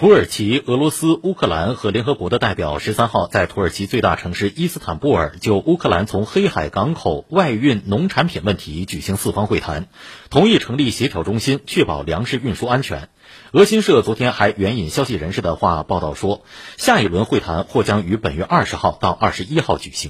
[0.00, 9.88] 土耳其俄罗斯乌克兰和联合国的代表十三号在土耳其最大城市伊斯坦布尔就乌克兰从黑海港口外运农产品问题举行四方会谈
[10.30, 13.10] 同意成立协调中心确保粮食运输安全。
[13.52, 16.46] 俄新社昨天还援引消息人士的话报道说
[16.78, 20.08] 下一轮会谈或将于本月二十号到二十一号举行。